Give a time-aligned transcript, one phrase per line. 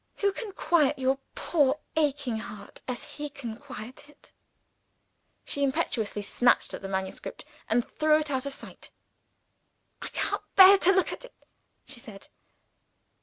[0.21, 4.31] Who can quiet your poor aching heart as he can quiet it?"
[5.45, 8.89] She impulsively snatched at the manuscript and threw it out of sight.
[10.01, 11.35] "I can't bear to look at it,"
[11.85, 12.29] she said.